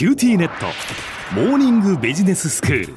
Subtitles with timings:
[0.00, 0.64] QTnet。
[1.34, 2.94] モーニングビジネススクール。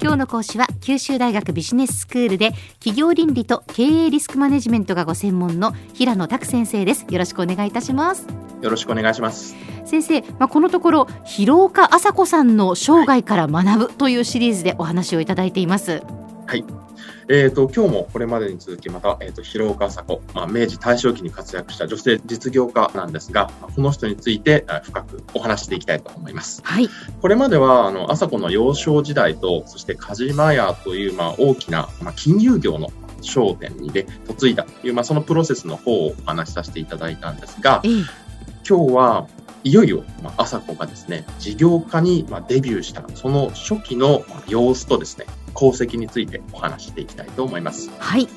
[0.00, 7.04] 今日の講師は九州大学ビジネススクールで企業倫理と経営リスクマネジメントがご専門の平野拓先生です。
[7.10, 8.28] よろしくお願いいたします。
[8.62, 9.56] よろしくお願いします。
[9.84, 16.00] 先生、まあ、このところ広岡浅子さんの生涯から学ぶというシリーズでお話をいただいています。
[16.46, 16.85] はい
[17.28, 26.60] えーと、今日もこれまでに続きまた、えーと、広岡浅子、まあ、明治大正期に活躍した女性実業家なんですが、この人について深くお話していきたいと思います。
[26.62, 26.88] はい、
[27.20, 39.26] これまではあの麻子の幼少時代とそして梶間屋という、まあ、大きな、まあ、金融業の商店にで嫁いだという、まあ、そのプロセスの方をお話しさせていただいたんですが、今日は
[39.64, 45.26] いよいよ、まあ、朝子がですね、事業家に、まあ、デビューした、その初期の様子とですね、
[45.56, 47.90] 功績についてお話していきたいと思います。
[47.98, 48.28] はい。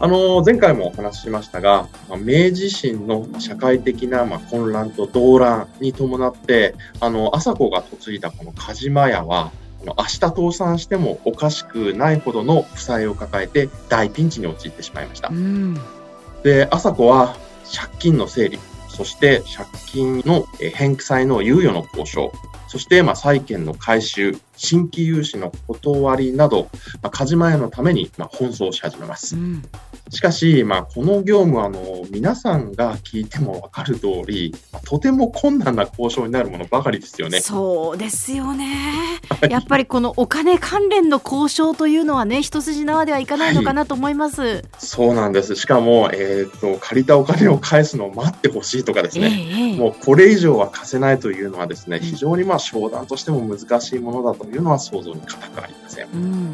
[0.00, 9.52] あの、前回もお話ししましたが、まあ、明治維新の社会的な、まあ、混乱と動乱に伴って、あの、朝子が嫁いだこの梶間屋は、
[9.84, 15.28] 明日倒産してもおかしくないほどの負債を抱えて大ピンチに陥ってしまいました。
[15.28, 15.74] うん、
[16.42, 17.36] で、朝子は
[17.72, 22.32] 借金の整理、そして借金の返済の猶予の交渉、
[22.68, 26.68] そして、まあ、債券の回収、新規融資の断りなど、
[27.02, 29.36] まあ、カジマ屋のために、まあ、奔走し始めます。
[29.36, 29.62] うん、
[30.10, 37.40] しかし、まあ、この業務はあの皆さんが聞いても分かる通り、まあ、とても困難な交渉になるものばかりですよね。
[37.40, 39.20] そうですよね。
[39.48, 44.42] やっぱりこのお金関連の交渉というのはね、一筋縄ではいかないのかなと思います。
[44.42, 45.56] はい、そうなんです。
[45.56, 56.08] しかも、えっ、と、借りたお金を返すのを待ってほしいとかですね、えー、もうこれ以上は貸せないというのはですね、非常にまあ商談としても難しいものだというのは想像に難くありません。
[56.12, 56.52] うん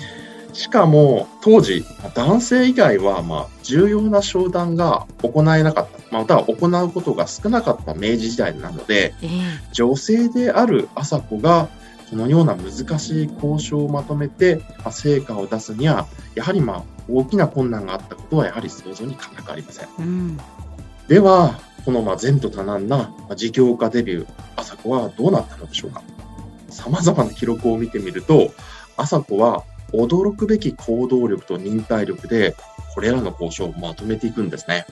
[0.58, 5.98] しかも、当時、男性以外は、まあ、重要な商談が行えなかった。
[6.10, 11.68] または行うことが少なかった明治時代なので、えー、女性である朝子が、
[12.10, 19.88] このような難しい交渉をまとめて、まあ、成果を出すには、やはりまあ、大きな困難があったことは、やはり想像に難くありません。
[19.98, 20.38] うん、
[21.06, 26.02] では、このまあ前途多難な事業家デビュー、朝子はどうなったのでしょうか。
[26.78, 28.52] 様々な記録を見てみると、
[28.96, 32.54] 朝子は驚くべき行動力と忍耐力で、
[32.94, 34.86] これらの交渉をまとめていくんですね。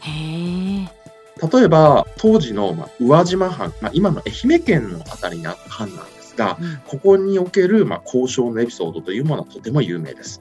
[1.53, 10.41] 例えば、当時の、ま宇和島藩、まあ、今の愛媛県のあたりにあった藩なんですが、うん、ここにおける、ま交渉のエピソードというものはとても有名です。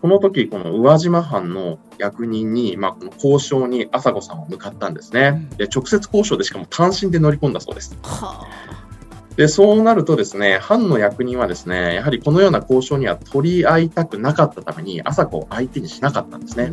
[0.00, 5.48] この時、この宇和島藩の役人に、まあ、この交渉に朝子さんは向かったんですね。
[5.56, 7.96] で、直接交渉でしかも単身で乗り込んだそうです。
[8.02, 8.91] はあ
[9.36, 16.70] で、そうなるとですね、藩の役人はですね、やはりこのような交渉には取り合いたくなかったために、朝子を相手にしなかったんですね。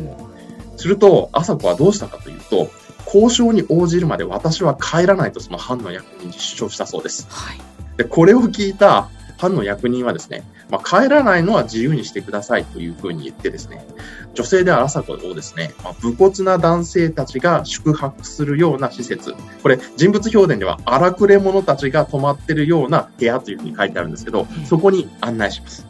[0.76, 2.70] すると、朝子はどうしたかというと、
[3.06, 7.26] 交渉に応じるまで私は帰らないとその藩の役人に主張したそうです。
[7.28, 7.58] はい、
[7.96, 9.08] で、これを聞いた
[9.40, 13.86] 藩の役人はですね、まあ、帰らないのは自由にしてくださいというふうに言ってですね、
[14.34, 25.86] 女性である朝子をですね、まあ、武骨な男性たちが宿泊するような施設、これ人物表現では荒くれ者たちが泊まってるような部屋というふうに書いてあるんですけど、そこに案内します。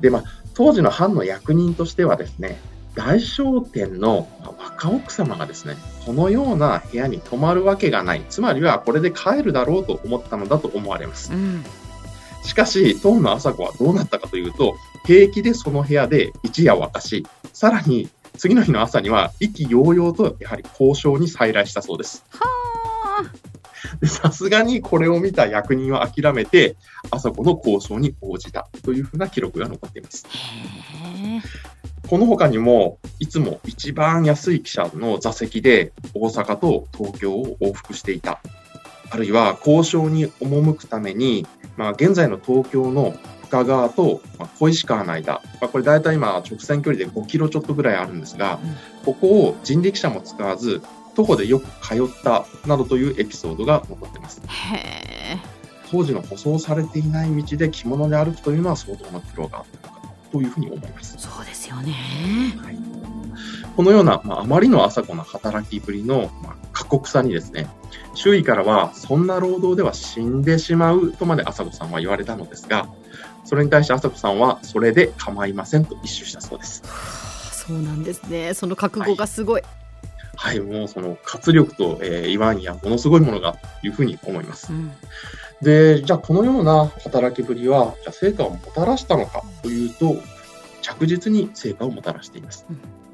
[0.00, 2.58] で、まあ、当時の藩の役人としてはですね、
[2.96, 4.26] 大商店の
[4.58, 8.24] 若奥様がですね、このような部屋に泊まるわけがない。
[8.28, 11.32] つまりはこれで帰るだろうと思ったのだと思われます。
[11.32, 11.64] うん
[12.42, 22.24] しかし、当の朝子はどうなったかというと、平気でその部屋で一夜を明かし、さらに次の日の朝には意気揚々とやはり交渉に再来したそうです。
[24.04, 26.76] さすがにこれを見た役人は諦めて、
[27.10, 30.26] 朝子の交渉に応じたというふうな記録が残っています。
[32.08, 38.40] この他にも、いつも一番安い汽車の座席で大阪と東京を往復していた。
[39.08, 44.20] あるいは交渉に赴くためにまあ、現在の東京の深川と
[44.58, 48.58] 小石川の間、まあ、これ大体今直線距離で5キロちょっとぐらいあるんですが、
[49.04, 50.82] ここを人力車も使わず、
[51.14, 54.42] 徒歩でよく通ったなどというエピソードが残っています。
[55.90, 61.14] 当時の舗装されていない道で着物で歩くというのは相当な苦労があったのかというふうに思います。
[61.18, 61.92] そうですよね。
[62.62, 62.78] はい、
[63.76, 66.56] このような、まあ、あまりの朝子な働きぶりの、まあ、
[66.86, 67.68] 過酷さにですね、
[68.14, 72.88] 周囲からは、そんな労働では死んでしまうとまで朝子さんは言われたのですが、
[73.44, 76.82] それに対して朝子さんは、それで構いませんと一周したそうです。
[77.66, 78.54] そうなんですね。
[78.54, 79.62] その覚悟がすごい。
[80.36, 84.72] はい、はい、もうその活力と、えー、祝いにはものすごいものがというふうに思います。
[84.72, 84.92] うん、
[85.62, 90.16] で、じゃあこのような働きぶりは、じゃあ成果をもたらしたのかというと、
[90.82, 92.64] 着実に成果をもたらしています。
[92.70, 93.05] うん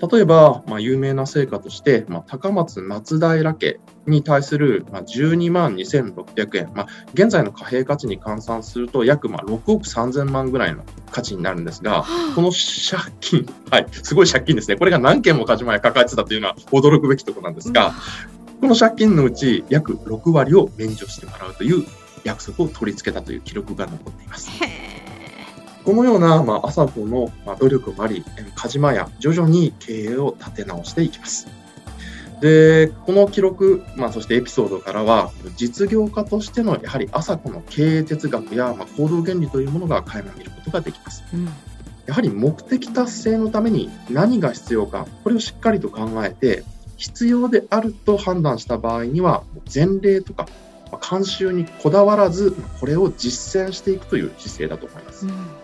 [0.00, 12.04] 例えば、まあ、有名な成果として、まあ、高松松平家に対する、まあ、12万2600円、まあ、現在の貨幣価値に換算すると約まあ6億3000万ぐらいの価値になるんですが、
[12.34, 14.76] この借金、はい、すごい借金ですね。
[14.76, 17.92] これが何件も鹿島屋抱えてたというのは驚くべきところなんですが、
[18.60, 21.84] この借金のうち約6割を免除してもらうという
[22.24, 24.50] 約束を取り付けたという記録が残っています。
[25.84, 28.24] このような、まあ、朝子の、まあ、努力もあり、
[28.54, 31.48] 鹿島屋、徐々に経営を立て直していきます。
[32.40, 41.22] で、この記録、まあ、そしてエピソードからは、実業家としてのやはり朝子の経営哲学や、まあ、行動原理というものが垣間見ることができます。
[41.34, 41.44] うん、
[42.06, 46.64] やはり目的達成のために何が必要か、これをしっかりと考えて、
[46.96, 49.42] 必要であると判断した場合には、
[49.72, 50.46] 前例とか
[50.92, 55.26] 慣習にこだわらず、これを実践していくという姿勢だと思います。
[55.26, 55.59] うん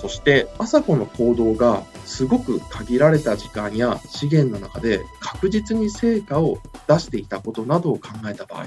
[0.00, 8.66] そして、朝子の行動がすごく限られた時間や資源の中で確実に成果を出していたことなどを考えた場合、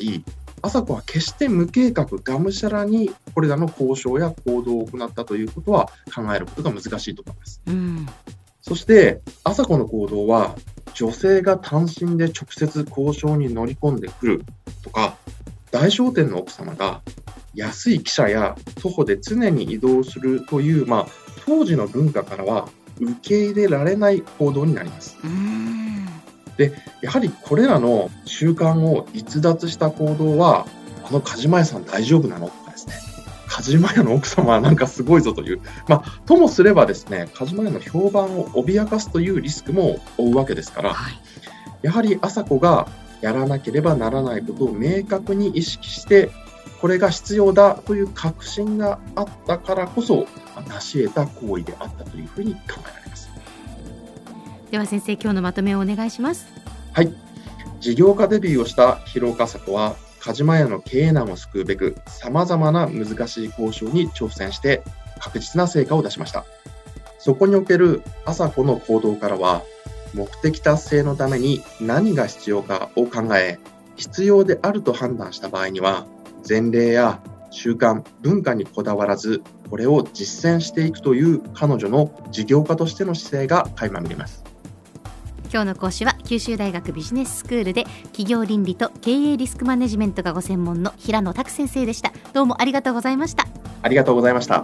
[0.61, 7.61] 朝子は決して無計画、がむしゃらにこれらの交渉や行動を行ったということは考えることが難しいと思います。
[7.65, 8.07] うん、
[8.61, 10.57] そして、朝子の行動は
[10.93, 14.43] 女性が単身で直接交渉に乗り込んでくる
[14.83, 15.15] とか、
[15.71, 17.01] 大商店の奥様が
[17.53, 21.07] 安い汽車や徒歩で常に移動するという、まあ、
[21.45, 22.69] 当時の文化からは
[22.99, 25.17] 受け入れられない行動になります。
[26.57, 30.65] で、やはりこれらの習慣を逸脱した行動は、
[31.03, 32.93] あの梶間屋さん大丈夫なのとかですね、
[33.47, 41.19] 梶間屋の奥様はなんかすごいぞという、まあ、ともすればですね、梶間屋の評判を脅かすというリスクも負うわけですから、はい、
[41.81, 42.87] やはり朝子が
[43.21, 46.31] やらなければならないことを明確に意識して
[46.81, 50.25] これが必要だという確信があったからこそ
[50.67, 53.29] 成し得た行為であったというふうに考えられます。
[54.71, 56.47] では先生今日のまとめをお願いします。
[56.93, 57.13] はい。
[57.79, 64.83] 事業家デビューをした広岡里は鹿島屋の経営難を救うべくさまざまな難しい交渉に挑戦して
[65.19, 66.45] 確実な成果を出しました。
[67.19, 69.61] そこにおける朝子の行動からは
[70.15, 73.59] 目的達成のために何が必要かを考え
[73.97, 76.07] 必要であると判断した場合には
[76.47, 77.21] 前例や
[77.51, 84.43] 習慣、文化にこだわらず、これを実践していくという彼女の事業家としての姿勢が垣間見れます。
[85.51, 87.83] 今日の講師は九州大学ビジネススクールで
[88.13, 92.13] 企業倫理と経営リスクマネジメントがご専門の平野拓先生でした。
[92.31, 93.45] どうもありがとうございました。
[93.81, 94.63] ありがとうございました。